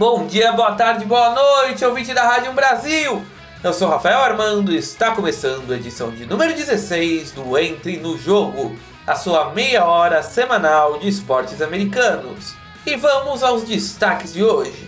[0.00, 3.22] Bom dia, boa tarde, boa noite, ouvinte da Rádio Brasil!
[3.62, 8.16] Eu sou Rafael Armando e está começando a edição de número 16 do Entre no
[8.16, 8.74] Jogo,
[9.06, 12.54] a sua meia hora semanal de esportes americanos.
[12.86, 14.86] E vamos aos destaques de hoje.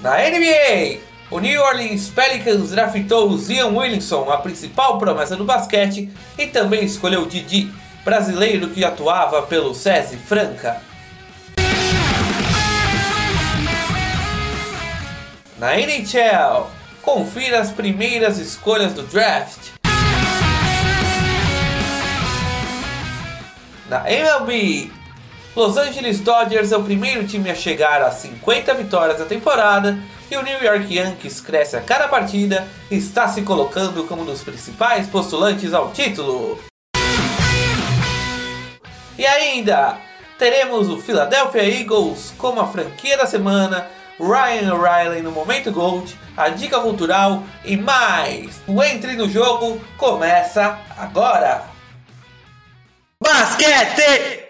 [0.00, 1.00] Na NBA,
[1.32, 6.08] o New Orleans Pelicans draftou Zion Williamson, a principal promessa do basquete,
[6.38, 7.74] e também escolheu Didi,
[8.04, 10.93] brasileiro que atuava pelo SESI Franca.
[15.56, 16.66] Na NHL,
[17.00, 19.70] confira as primeiras escolhas do draft.
[23.88, 24.90] Na MLB,
[25.54, 29.96] Los Angeles Dodgers é o primeiro time a chegar a 50 vitórias na temporada
[30.28, 34.26] e o New York Yankees cresce a cada partida e está se colocando como um
[34.26, 36.58] dos principais postulantes ao título.
[39.16, 39.98] E ainda,
[40.36, 43.86] teremos o Philadelphia Eagles como a franquia da semana,
[44.18, 48.60] Ryan O'Reilly no Momento Gold, a dica cultural e mais.
[48.66, 51.64] O Entre no Jogo começa agora!
[53.20, 54.44] Basquete!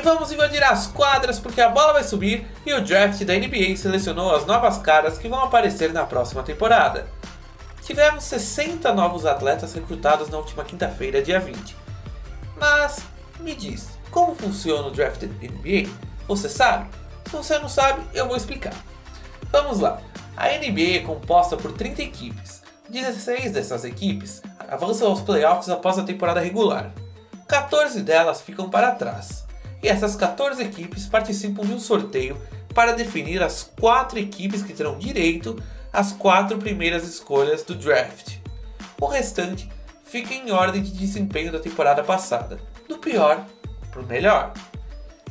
[0.00, 3.76] E vamos invadir as quadras porque a bola vai subir e o draft da NBA
[3.76, 7.06] selecionou as novas caras que vão aparecer na próxima temporada.
[7.82, 11.76] Tivemos 60 novos atletas recrutados na última quinta-feira, dia 20.
[12.58, 13.00] Mas
[13.40, 15.90] me diz, como funciona o draft da NBA?
[16.26, 16.88] Você sabe?
[17.26, 18.72] Se você não sabe, eu vou explicar.
[19.52, 20.00] Vamos lá.
[20.34, 22.62] A NBA é composta por 30 equipes.
[22.88, 26.90] 16 dessas equipes avançam aos playoffs após a temporada regular.
[27.46, 29.39] 14 delas ficam para trás
[29.82, 32.40] e essas 14 equipes participam de um sorteio
[32.74, 35.60] para definir as quatro equipes que terão direito
[35.92, 38.38] às quatro primeiras escolhas do draft.
[39.00, 39.68] O restante
[40.04, 43.44] fica em ordem de desempenho da temporada passada, do pior
[43.90, 44.52] para o melhor.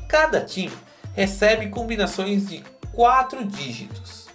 [0.07, 0.73] Cada time
[1.13, 2.63] recebe combinações de
[2.93, 4.27] quatro dígitos.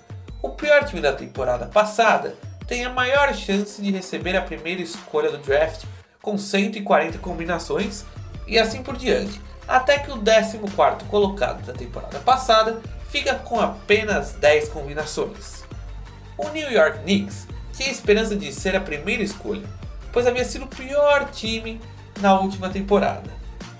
[0.43, 2.37] O pior time da temporada passada
[2.67, 5.85] tem a maior chance de receber a primeira escolha do draft
[6.23, 8.05] com 140 combinações
[8.47, 10.59] e assim por diante, até que o 14
[11.09, 15.65] colocado da temporada passada fica com apenas 10 combinações.
[16.37, 19.67] O New York Knicks tinha esperança de ser a primeira escolha,
[20.13, 21.81] pois havia sido o pior time
[22.21, 23.31] na última temporada.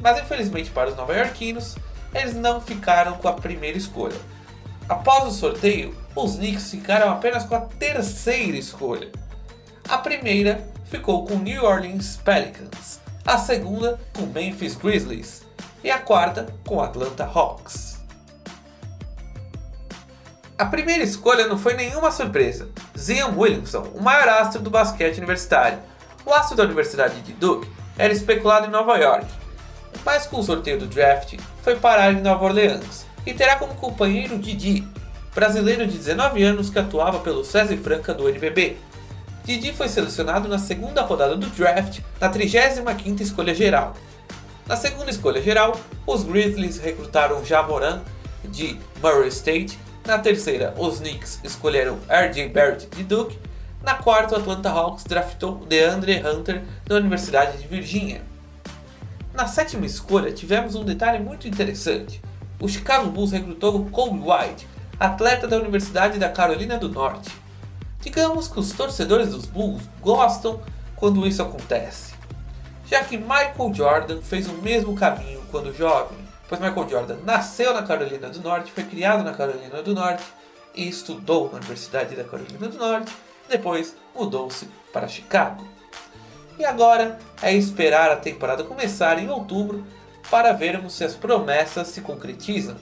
[0.01, 1.77] Mas infelizmente para os nova-iorquinos,
[2.15, 4.17] eles não ficaram com a primeira escolha.
[4.89, 9.11] Após o sorteio, os Knicks ficaram apenas com a terceira escolha.
[9.89, 15.44] A primeira ficou com New Orleans Pelicans, a segunda com Memphis Grizzlies
[15.85, 18.03] e a quarta com Atlanta Hawks.
[20.57, 22.71] A primeira escolha não foi nenhuma surpresa.
[22.97, 25.79] Zion Williamson, o maior astro do basquete universitário.
[26.25, 29.27] O astro da Universidade de Duke era especulado em Nova York,
[30.05, 34.39] mas com o sorteio do draft foi parar em Nova Orleans e terá como companheiro
[34.39, 34.89] Didi,
[35.35, 38.79] brasileiro de 19 anos que atuava pelo César Franca do NBB.
[39.45, 43.95] Didi foi selecionado na segunda rodada do draft, na 35ª escolha geral,
[44.67, 48.01] na segunda escolha geral, os Grizzlies recrutaram Jamoran
[48.45, 49.79] de Murray State.
[50.07, 52.49] Na terceira, os Knicks escolheram R.J.
[52.49, 53.39] Barrett de Duke.
[53.83, 58.23] Na quarta, o Atlanta Hawks draftou DeAndre Hunter da Universidade de Virgínia.
[59.35, 62.23] Na sétima escolha, tivemos um detalhe muito interessante.
[62.59, 64.67] O Chicago Bulls recrutou Cole White,
[64.99, 67.31] atleta da Universidade da Carolina do Norte.
[68.01, 70.63] Digamos que os torcedores dos Bulls gostam
[70.97, 72.14] quando isso acontece
[72.87, 76.19] já que Michael Jordan fez o mesmo caminho quando jovem,
[76.49, 80.25] pois Michael Jordan nasceu na Carolina do Norte, foi criado na Carolina do Norte
[80.75, 83.13] e estudou na Universidade da Carolina do Norte,
[83.49, 85.67] depois mudou-se para Chicago.
[86.59, 89.85] E agora é esperar a temporada começar em outubro
[90.31, 92.77] para vermos se as promessas se concretizam.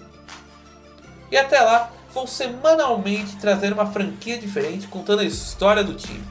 [1.30, 6.22] E até lá, vou semanalmente trazer uma franquia diferente contando a história do time,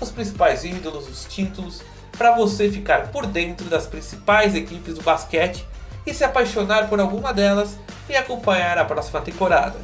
[0.00, 1.82] os principais ídolos, os títulos
[2.16, 5.66] para você ficar por dentro das principais equipes do basquete
[6.06, 7.78] e se apaixonar por alguma delas
[8.08, 9.78] e acompanhar a próxima temporada.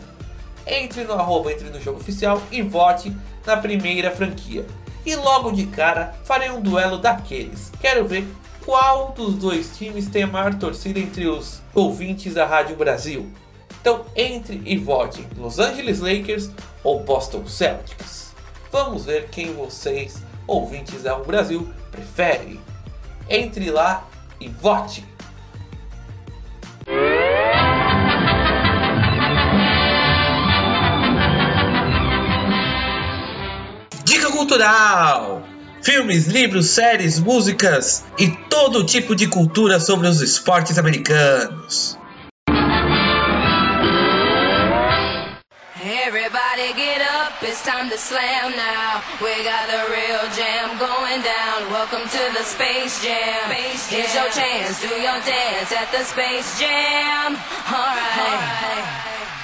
[0.66, 3.14] Entre no arroba entre no jogo oficial e vote
[3.44, 4.64] na primeira franquia.
[5.04, 7.72] E logo de cara farei um duelo daqueles.
[7.80, 8.24] Quero ver
[8.64, 13.28] qual dos dois times tem a maior torcida entre os ouvintes da Rádio Brasil.
[13.80, 16.50] Então entre e vote Los Angeles Lakers
[16.84, 18.32] ou Boston Celtics.
[18.70, 22.58] Vamos ver quem vocês, ouvintes da Brasil, prefere.
[23.28, 24.04] Entre lá
[24.40, 25.06] e vote!
[34.04, 35.44] Dica Cultural!
[35.82, 41.98] Filmes, livros, séries, músicas e todo tipo de cultura sobre os esportes americanos.
[45.84, 49.02] Everybody get up, it's time to slam now.
[49.20, 50.61] We got a real jam.
[50.96, 51.70] Going down.
[51.70, 53.50] Welcome to the Space Jam.
[53.50, 54.00] Space jam.
[54.00, 57.34] Here's your chance, do your dance at the Space Jam.
[57.34, 58.18] Alright.
[58.18, 59.02] All right.
[59.02, 59.41] a dica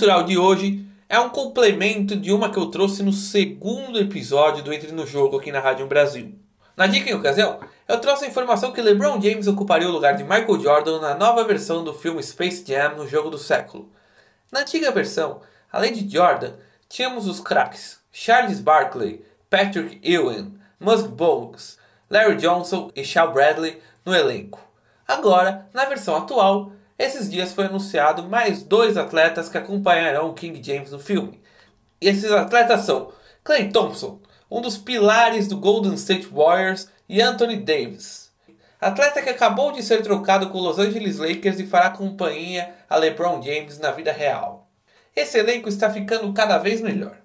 [0.00, 4.72] cultural de hoje é um complemento de uma que eu trouxe no segundo episódio do
[4.72, 6.34] Entre no Jogo aqui na Rádio Brasil.
[6.74, 10.22] Na dica em ocasião, eu trouxe a informação que LeBron James ocuparia o lugar de
[10.22, 13.92] Michael Jordan na nova versão do filme Space Jam no jogo do século.
[14.50, 16.54] Na antiga versão, além de Jordan,
[16.88, 21.76] tínhamos os craques Charles Barkley, Patrick Ewing, Musk Bogues,
[22.08, 24.66] Larry Johnson e Shaw Bradley no elenco.
[25.06, 30.60] Agora, na versão atual, esses dias foi anunciado mais dois atletas que acompanharão o King
[30.62, 31.40] James no filme.
[31.98, 33.10] E esses atletas são
[33.42, 34.20] Clay Thompson,
[34.50, 38.30] um dos pilares do Golden State Warriors, e Anthony Davis,
[38.78, 42.96] atleta que acabou de ser trocado com os Los Angeles Lakers e fará companhia a
[42.96, 44.70] LeBron James na vida real.
[45.16, 47.16] Esse elenco está ficando cada vez melhor.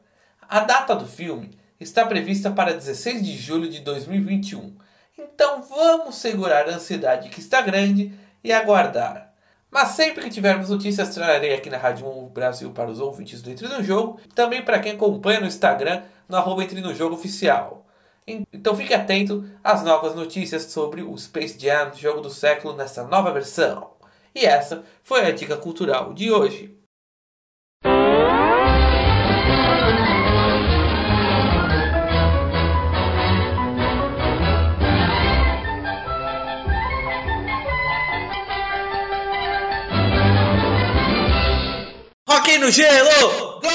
[0.42, 4.76] A data do filme está prevista para 16 de julho de 2021.
[5.20, 8.12] Então vamos segurar a ansiedade que está grande
[8.44, 9.35] e aguardar.
[9.76, 13.52] Mas sempre que tivermos notícias, trarei aqui na Rádio 1 Brasil para os ouvintes do
[13.52, 17.86] Entre no Jogo, também para quem acompanha no Instagram, no arroba Entre no Jogo Oficial.
[18.26, 23.34] Então fique atento às novas notícias sobre o Space Jam Jogo do Século nessa nova
[23.34, 23.92] versão.
[24.34, 26.74] E essa foi a dica cultural de hoje.
[42.66, 43.62] No gelo!
[43.62, 43.70] Gol!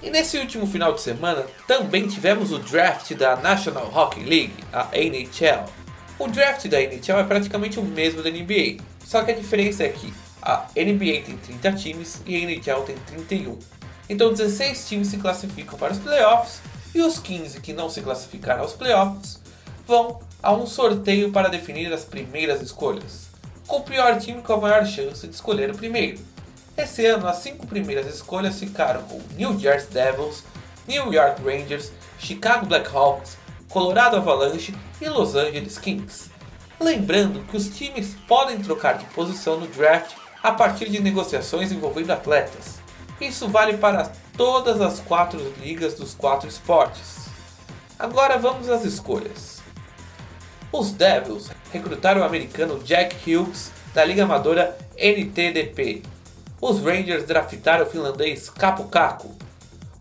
[0.00, 4.88] E nesse último final de semana também tivemos o draft da National Hockey League, a
[4.96, 5.64] NHL.
[6.16, 9.88] O draft da NHL é praticamente o mesmo da NBA, só que a diferença é
[9.88, 13.81] que a NBA tem 30 times e a NHL tem 31.
[14.08, 16.60] Então 16 times se classificam para os playoffs
[16.94, 19.40] e os 15 que não se classificaram aos playoffs
[19.86, 23.28] vão a um sorteio para definir as primeiras escolhas,
[23.66, 26.18] com o pior time com a maior chance de escolher o primeiro.
[26.76, 30.42] Esse ano, as cinco primeiras escolhas ficaram com New Jersey Devils,
[30.88, 33.36] New York Rangers, Chicago Blackhawks,
[33.68, 36.30] Colorado Avalanche e Los Angeles Kings.
[36.80, 42.10] Lembrando que os times podem trocar de posição no draft a partir de negociações envolvendo
[42.10, 42.81] atletas.
[43.22, 47.28] Isso vale para todas as quatro ligas dos quatro esportes.
[47.96, 49.62] Agora vamos às escolhas.
[50.72, 56.02] Os Devils recrutaram o americano Jack Hughes da liga amadora NTDP.
[56.60, 59.36] Os Rangers draftaram o finlandês Capo Caco.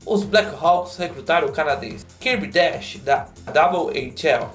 [0.03, 4.49] Os Blackhawks recrutaram o canadense Kirby Dash da WHL.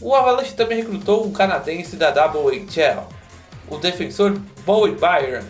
[0.00, 3.08] O Avalanche também recrutou um canadense da WHL,
[3.68, 5.44] o defensor Bowie Byron.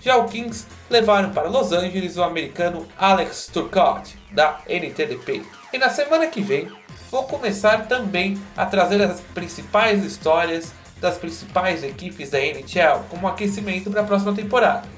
[0.00, 5.44] Já o Kings levaram para Los Angeles o americano Alex Turcotte, da NTDP.
[5.72, 6.70] E na semana que vem,
[7.10, 13.90] vou começar também a trazer as principais histórias das principais equipes da NHL como aquecimento
[13.90, 14.88] para a próxima temporada.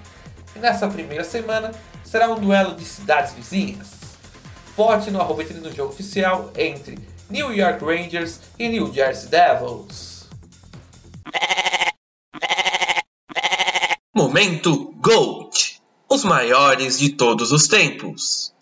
[0.57, 1.73] E nessa primeira semana
[2.05, 4.01] será um duelo de cidades vizinhas.
[4.77, 10.29] Vote no arroba no jogo oficial entre New York Rangers e New Jersey Devils.
[14.15, 15.70] Momento Gold
[16.13, 18.53] os maiores de todos os tempos.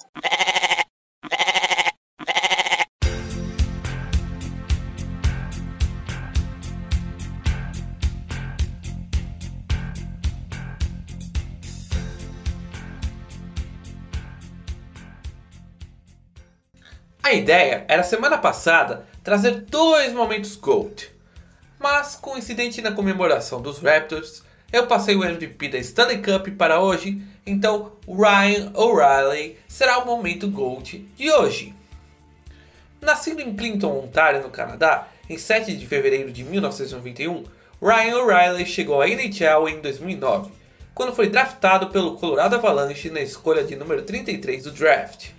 [17.23, 21.11] A ideia era semana passada trazer dois momentos GOAT.
[21.79, 27.23] Mas, coincidente na comemoração dos Raptors, eu passei o MVP da Stanley Cup para hoje,
[27.49, 31.75] então Ryan O'Reilly será o momento GOAT de hoje.
[33.01, 37.45] Nascido em Clinton, Ontário, no Canadá, em 7 de fevereiro de 1991,
[37.81, 40.51] Ryan O'Reilly chegou à NHL em 2009,
[40.95, 45.31] quando foi draftado pelo Colorado Avalanche na escolha de número 33 do draft.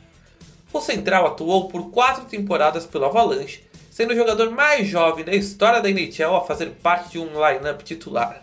[0.72, 5.82] O central atuou por quatro temporadas pelo Avalanche, sendo o jogador mais jovem da história
[5.82, 8.42] da NHL a fazer parte de um lineup titular.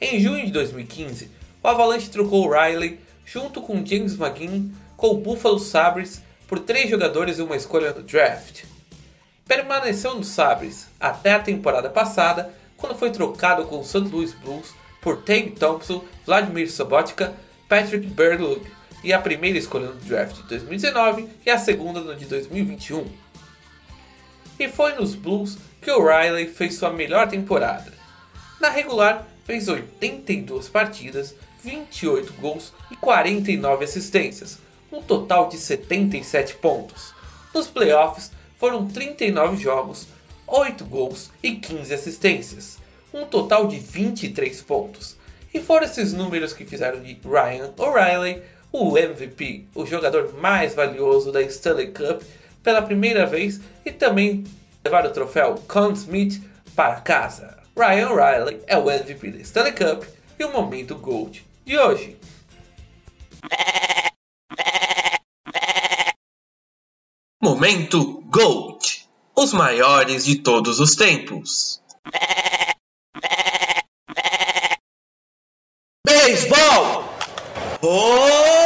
[0.00, 1.30] Em junho de 2015,
[1.62, 7.38] o Avalanche trocou Riley junto com James McGinn com o Buffalo Sabres por três jogadores
[7.38, 8.64] e uma escolha no draft.
[9.46, 14.08] Permaneceu no Sabres até a temporada passada, quando foi trocado com o St.
[14.08, 17.34] Louis Blues por Tage Thompson, Vladimir Sobotka,
[17.68, 18.62] Patrick Berglund
[19.02, 23.06] e a primeira escolha no draft de 2019 e a segunda no de 2021.
[24.58, 27.92] E foi nos Blues que O'Reilly fez sua melhor temporada.
[28.60, 34.58] Na regular, fez 82 partidas, 28 gols e 49 assistências,
[34.92, 37.14] um total de 77 pontos.
[37.54, 40.06] Nos playoffs, foram 39 jogos,
[40.46, 42.78] 8 gols e 15 assistências,
[43.12, 45.16] um total de 23 pontos.
[45.52, 48.42] E foram esses números que fizeram de Ryan O'Reilly
[48.72, 52.22] o MVP, o jogador mais valioso da Stanley Cup
[52.62, 54.44] pela primeira vez e também
[54.82, 56.42] levar o troféu Conn Smith
[56.74, 57.58] para casa.
[57.76, 60.04] Ryan O'Reilly é o MVP da Stanley Cup
[60.38, 62.18] e o momento Gold de hoje.
[67.42, 69.08] Momento Gold.
[69.34, 71.82] Os maiores de todos os tempos.
[76.06, 77.04] Beisebol!
[77.82, 78.61] Home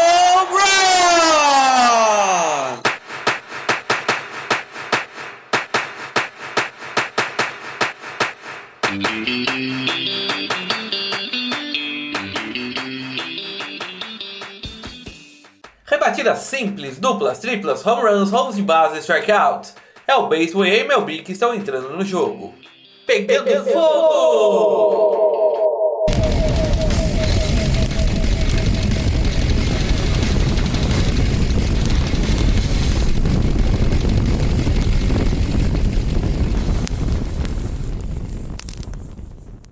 [16.36, 19.74] Simples, duplas, triplas, home runs, homes de base, strikeouts.
[20.06, 22.54] É o beisebol e MLB que estão entrando no jogo.
[23.06, 25.16] Pegando fogo!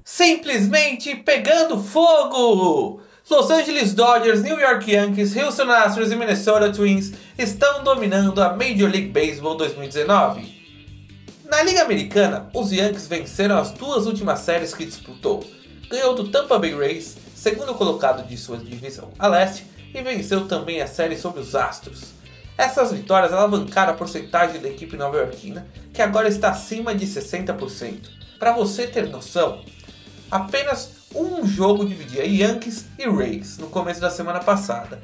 [0.05, 3.01] Simplesmente pegando fogo!
[3.31, 8.91] Los Angeles Dodgers, New York Yankees, Houston Astros e Minnesota Twins estão dominando a Major
[8.91, 10.63] League Baseball 2019.
[11.47, 15.43] Na Liga Americana, os Yankees venceram as duas últimas séries que disputou.
[15.89, 19.65] Ganhou do Tampa Bay Rays, segundo colocado de sua divisão a leste,
[19.95, 22.13] e venceu também a série sobre os Astros.
[22.59, 28.03] Essas vitórias alavancaram a porcentagem da equipe nova-iorquina, que agora está acima de 60%.
[28.39, 29.65] Para você ter noção,
[30.31, 35.01] apenas um jogo dividia Yankees e Rays no começo da semana passada.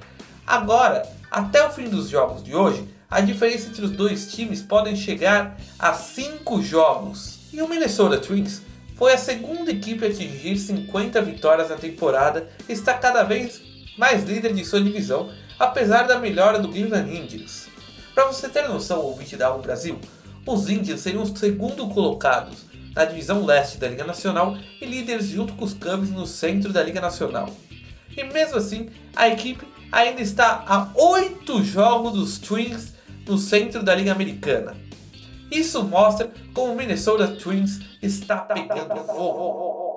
[0.47, 4.97] Agora, até o fim dos jogos de hoje, a diferença entre os dois times podem
[4.97, 7.39] chegar a 5 jogos.
[7.53, 8.63] E o Minnesota Twins
[8.97, 13.61] foi a segunda equipe a atingir 50 vitórias na temporada e está cada vez
[13.97, 17.69] mais líder de sua divisão, apesar da melhora do Cleveland Indians.
[18.15, 19.99] Para você ter noção, ouvinte da Alvo Brasil,
[20.47, 25.53] os Indians seriam os segundo colocados na divisão leste da Liga Nacional e líderes junto
[25.55, 27.49] com os Cubs no centro da Liga Nacional.
[28.17, 32.95] E mesmo assim, a equipe ainda está a 8 jogos dos Twins
[33.27, 34.77] no centro da Liga Americana.
[35.51, 39.90] Isso mostra como o Minnesota Twins está pegando fogo.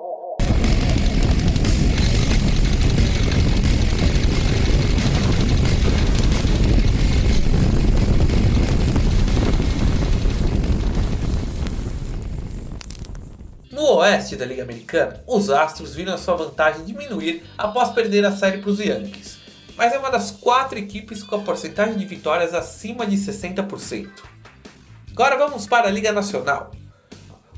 [13.84, 18.34] No oeste da Liga Americana, os Astros viram a sua vantagem diminuir após perder a
[18.34, 19.36] série para os Yankees,
[19.76, 24.08] mas é uma das quatro equipes com a porcentagem de vitórias acima de 60%.
[25.10, 26.72] Agora vamos para a Liga Nacional.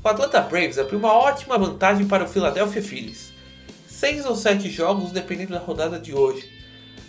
[0.03, 3.31] O Atlanta Braves abriu uma ótima vantagem para o Philadelphia Phillies,
[3.87, 6.51] 6 ou 7 jogos dependendo da rodada de hoje.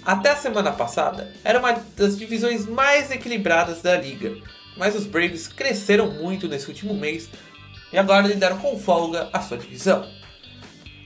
[0.07, 4.37] Até a semana passada, era uma das divisões mais equilibradas da liga,
[4.77, 7.29] mas os Braves cresceram muito nesse último mês
[7.93, 10.07] e agora lideram com folga a sua divisão.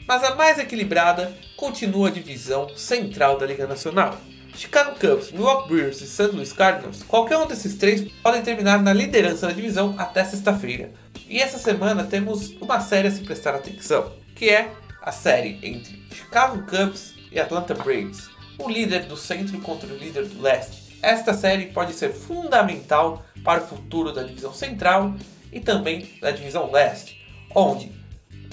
[0.06, 4.16] Mas a mais equilibrada continua a divisão central da Liga Nacional.
[4.54, 6.32] Chicago Cubs, Milwaukee Brewers e St.
[6.32, 10.92] Louis Cardinals, qualquer um desses três podem terminar na liderança da divisão até sexta-feira.
[11.28, 16.04] E essa semana temos uma série a se prestar atenção, que é a série entre
[16.12, 20.98] Chicago Cubs e Atlanta Braves, o líder do centro contra o líder do leste.
[21.00, 25.14] Esta série pode ser fundamental para o futuro da divisão central
[25.52, 27.20] e também da divisão leste,
[27.54, 27.92] onde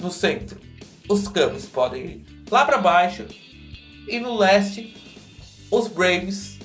[0.00, 0.60] no centro
[1.08, 3.26] os Cubs podem ir lá para baixo
[4.06, 4.94] e no leste
[5.70, 6.58] os Braves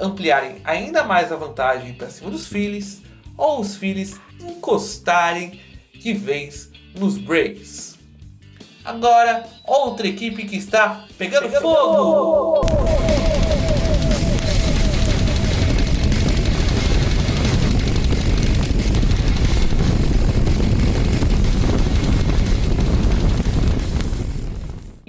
[0.00, 3.02] ampliarem ainda mais a vantagem para cima dos Phillies
[3.36, 5.60] ou os Phillies encostarem
[5.94, 7.98] de vez nos Braves.
[8.84, 12.66] Agora, outra equipe que está pegando, pegando fogo.
[12.66, 12.81] fogo.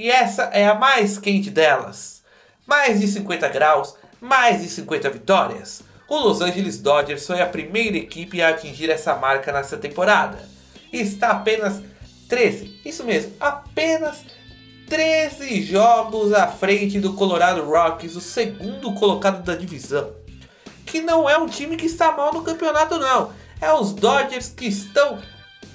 [0.04, 2.24] E essa é a mais quente delas.
[2.68, 5.82] Mais de 50 graus, mais de 50 vitórias.
[6.10, 10.46] O Los Angeles Dodgers foi a primeira equipe a atingir essa marca nessa temporada.
[10.92, 11.82] E está apenas
[12.28, 14.26] 13, isso mesmo, apenas
[14.90, 20.12] 13 jogos à frente do Colorado Rockies, o segundo colocado da divisão.
[20.86, 23.32] Que não é um time que está mal no campeonato, não.
[23.62, 25.22] É os Dodgers que estão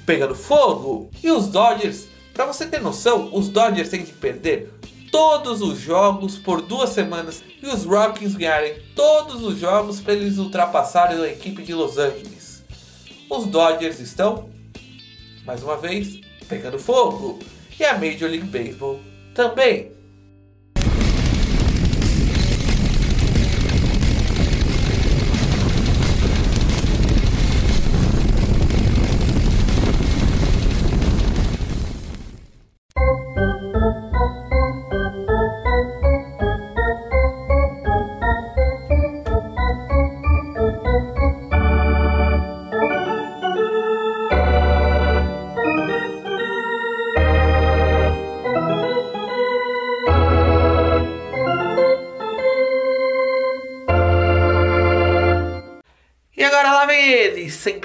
[0.04, 1.10] pegando fogo.
[1.22, 2.07] E os Dodgers
[2.38, 4.72] para você ter noção, os Dodgers têm que perder
[5.10, 10.38] todos os jogos por duas semanas e os Rockies ganharem todos os jogos para eles
[10.38, 12.62] ultrapassarem a equipe de Los Angeles.
[13.28, 14.48] Os Dodgers estão,
[15.44, 17.40] mais uma vez, pegando fogo
[17.76, 19.00] e a Major League Baseball
[19.34, 19.97] também.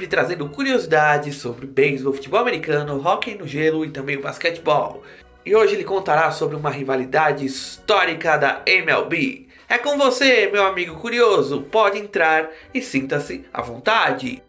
[0.03, 5.01] Sempre trazendo curiosidades sobre beisebol, futebol americano, hockey no gelo e também o basquetebol.
[5.45, 9.47] E hoje ele contará sobre uma rivalidade histórica da MLB.
[9.67, 11.61] É com você, meu amigo curioso.
[11.61, 14.41] Pode entrar e sinta-se à vontade.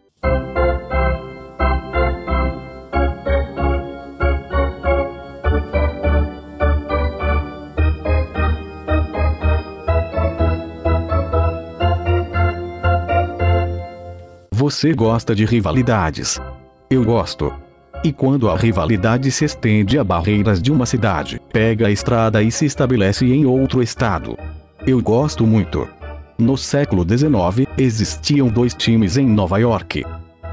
[14.65, 16.41] Você gosta de rivalidades?
[16.89, 17.53] Eu gosto.
[18.03, 22.49] E quando a rivalidade se estende a barreiras de uma cidade, pega a estrada e
[22.49, 24.35] se estabelece em outro estado?
[24.87, 25.87] Eu gosto muito.
[26.35, 30.03] No século XIX, existiam dois times em Nova York.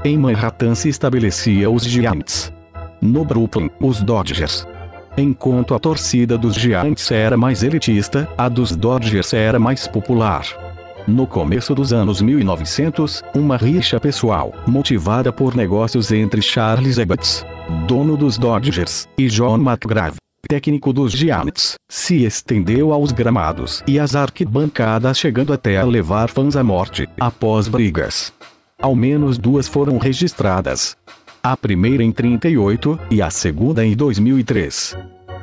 [0.05, 2.53] Em Manhattan se estabelecia os Giants.
[3.01, 4.67] No Brooklyn, os Dodgers.
[5.17, 10.45] Enquanto a torcida dos Giants era mais elitista, a dos Dodgers era mais popular.
[11.05, 17.45] No começo dos anos 1900, uma rixa pessoal, motivada por negócios entre Charles Ebbets,
[17.85, 20.15] dono dos Dodgers, e John McGrath,
[20.47, 26.55] técnico dos Giants, se estendeu aos gramados e às arquibancadas chegando até a levar fãs
[26.55, 28.31] à morte, após brigas.
[28.81, 30.95] Ao menos duas foram registradas.
[31.43, 34.95] A primeira em 38 e a segunda em 2003.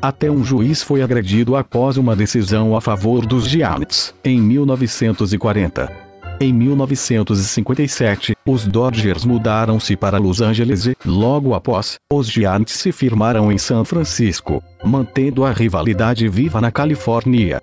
[0.02, 6.10] Até um juiz foi agredido após uma decisão a favor dos Giants, em 1940.
[6.40, 13.52] Em 1957, os Dodgers mudaram-se para Los Angeles e, logo após, os Giants se firmaram
[13.52, 17.60] em São Francisco, mantendo a rivalidade viva na Califórnia.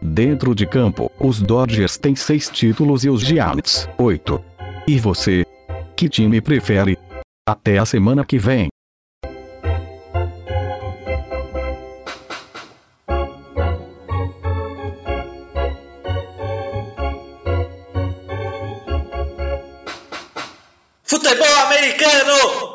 [0.00, 4.40] Dentro de campo, os Dodgers têm seis títulos e os Giants, oito.
[4.86, 5.44] E você?
[5.96, 6.96] Que time prefere?
[7.48, 8.68] Até a semana que vem.
[21.40, 22.69] Futebol americano!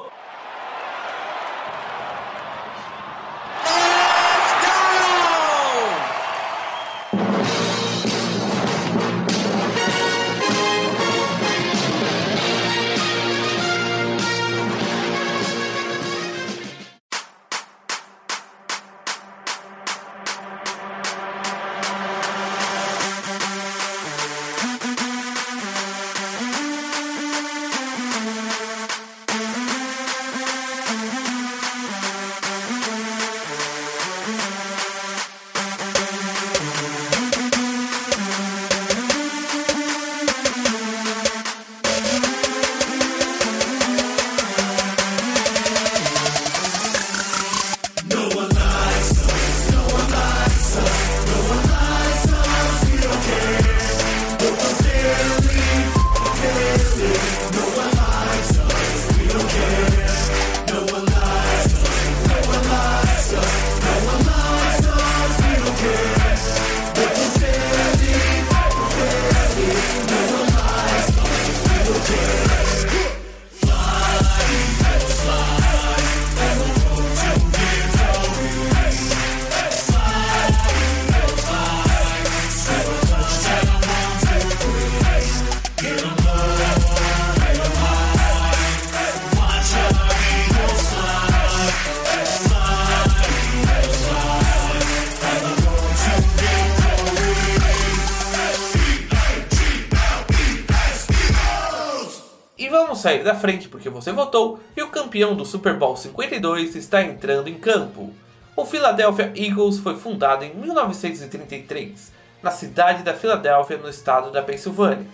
[103.26, 107.56] Da frente porque você votou e o campeão do Super Bowl 52 está entrando em
[107.56, 108.14] campo.
[108.56, 112.12] O Philadelphia Eagles foi fundado em 1933,
[112.42, 115.08] na cidade da Filadélfia, no estado da Pensilvânia.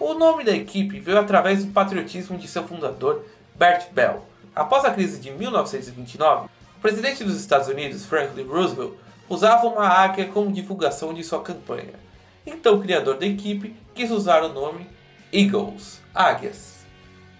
[0.00, 3.22] O nome da equipe veio através do patriotismo de seu fundador,
[3.54, 4.24] Bert Bell.
[4.54, 8.94] Após a crise de 1929, o presidente dos Estados Unidos, Franklin Roosevelt,
[9.28, 11.94] usava uma águia como divulgação de sua campanha.
[12.46, 14.86] Então o criador da equipe quis usar o nome
[15.30, 16.75] Eagles, Águias.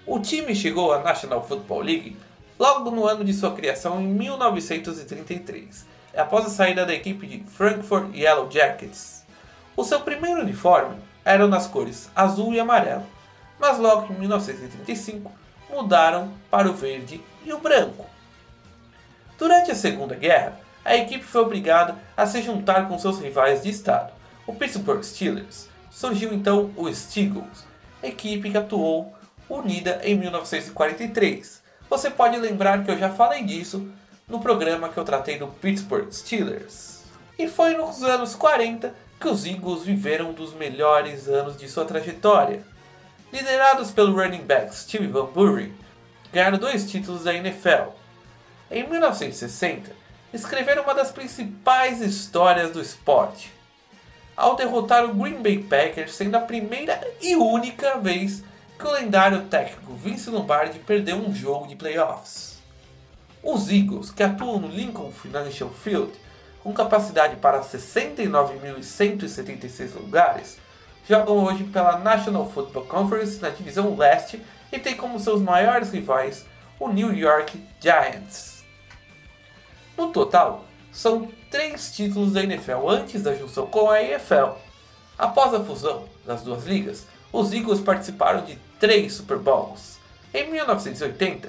[0.07, 2.17] O time chegou à National Football League
[2.57, 5.85] logo no ano de sua criação em 1933,
[6.17, 9.25] após a saída da equipe de Frankfurt Yellow Jackets.
[9.77, 13.05] O seu primeiro uniforme era nas cores azul e amarelo,
[13.59, 15.33] mas logo em 1935
[15.69, 18.07] mudaram para o verde e o branco.
[19.37, 23.71] Durante a Segunda Guerra, a equipe foi obrigada a se juntar com seus rivais de
[23.71, 24.13] estado,
[24.47, 25.69] o Pittsburgh Steelers.
[25.91, 27.67] Surgiu então o Steagles,
[28.01, 29.16] equipe que atuou
[29.49, 31.63] unida em 1943.
[31.89, 33.89] Você pode lembrar que eu já falei disso
[34.29, 37.03] no programa que eu tratei do Pittsburgh Steelers.
[37.39, 41.85] E foi nos anos 40 que os Eagles viveram um dos melhores anos de sua
[41.85, 42.63] trajetória.
[43.33, 45.75] Liderados pelo running back Steve Van Bury,
[46.33, 47.91] ganharam dois títulos da NFL.
[48.71, 49.93] Em 1960,
[50.33, 53.53] escreveram uma das principais histórias do esporte,
[54.37, 58.43] ao derrotar o Green Bay Packers, sendo a primeira e única vez
[58.79, 62.59] que o lendário técnico Vince Lombardi perdeu um jogo de playoffs.
[63.43, 66.13] Os Eagles, que atuam no Lincoln Financial Field,
[66.63, 70.59] com capacidade para 69.176 lugares,
[71.09, 76.45] jogam hoje pela National Football Conference na divisão leste e tem como seus maiores rivais
[76.79, 78.65] o New York Giants.
[79.97, 84.66] No total, são três títulos da NFL antes da junção com a EFL.
[85.19, 89.99] Após a fusão das duas ligas, os Eagles participaram de três Super Bowls.
[90.33, 91.49] Em 1980,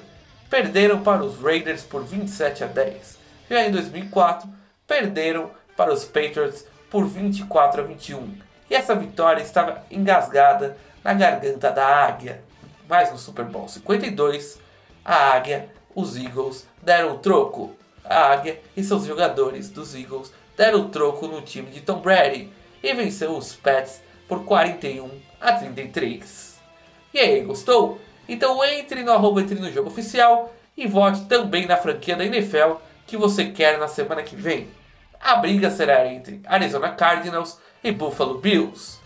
[0.49, 3.17] perderam para os Raiders por 27 a 10.
[3.49, 4.49] Já em 2004,
[4.85, 8.35] perderam para os Patriots por 24 a 21.
[8.69, 12.41] E essa vitória estava engasgada na garganta da águia.
[12.87, 14.59] Mas no Super Bowl 52,
[15.03, 17.75] a águia, os Eagles, deram o troco
[18.09, 22.49] a Águia e seus jogadores dos Eagles deram o troco no time de Tom Brady
[22.87, 25.09] e venceu os Pets por 41
[25.41, 26.57] a 33.
[27.13, 27.99] E aí, gostou?
[28.27, 32.75] Então entre no arroba entre no jogo oficial e vote também na franquia da NFL
[33.05, 34.67] que você quer na semana que vem.
[35.19, 38.99] A briga será entre Arizona Cardinals e Buffalo Bills.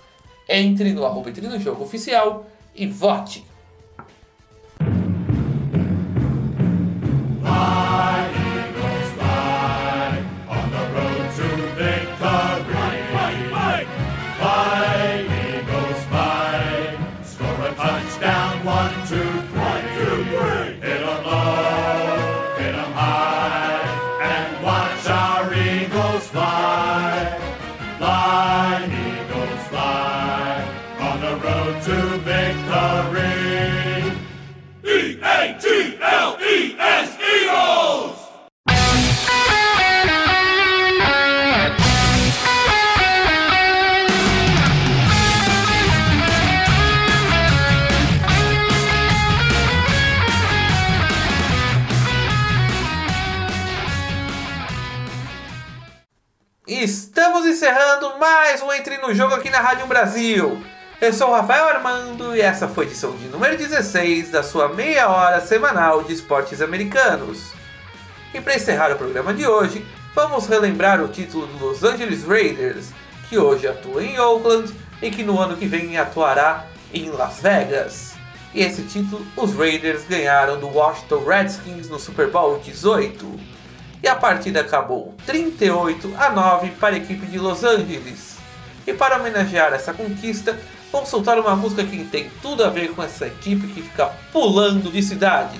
[0.49, 3.45] Entre no arroba entre no jogo oficial e vote.
[59.51, 60.63] Na Rádio Brasil.
[61.01, 64.69] Eu sou o Rafael Armando e essa foi a edição de número 16 da sua
[64.69, 67.51] meia hora semanal de esportes americanos.
[68.33, 69.85] E para encerrar o programa de hoje,
[70.15, 72.91] vamos relembrar o título do Los Angeles Raiders,
[73.27, 78.13] que hoje atua em Oakland e que no ano que vem atuará em Las Vegas.
[78.53, 83.39] E esse título os Raiders ganharam do Washington Redskins no Super Bowl 18.
[84.01, 88.40] E a partida acabou 38 a 9 para a equipe de Los Angeles.
[88.85, 90.59] E para homenagear essa conquista,
[90.91, 94.91] vou soltar uma música que tem tudo a ver com essa equipe que fica pulando
[94.91, 95.59] de cidade.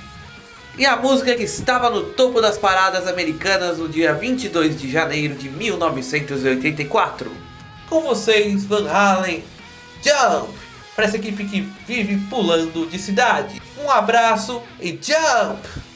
[0.78, 5.36] E a música que estava no topo das paradas americanas no dia 22 de janeiro
[5.36, 7.32] de 1984.
[7.90, 9.44] Com vocês, Van Halen,
[10.02, 10.54] Jump!
[10.96, 13.62] Para essa equipe que vive pulando de cidade.
[13.78, 15.91] Um abraço e Jump!